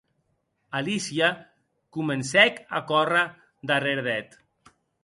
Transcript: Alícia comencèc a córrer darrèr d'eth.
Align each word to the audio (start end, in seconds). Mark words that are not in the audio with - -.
Alícia 0.79 1.29
comencèc 1.99 2.59
a 2.81 2.85
córrer 2.95 3.25
darrèr 3.71 3.97
d'eth. 4.11 4.41